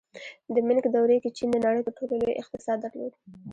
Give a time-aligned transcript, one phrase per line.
[0.53, 3.13] د مینګ دورې کې چین د نړۍ تر ټولو لوی اقتصاد درلود.